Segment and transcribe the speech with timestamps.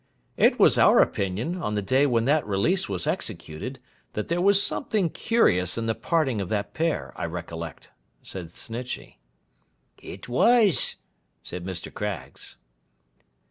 [0.35, 3.77] 'It was our opinion, on the day when that release was executed,
[4.13, 7.91] that there was something curious in the parting of that pair; I recollect,'
[8.23, 9.19] said Snitchey.
[10.01, 10.95] 'It was,'
[11.43, 11.93] said Mr.
[11.93, 12.57] Craggs.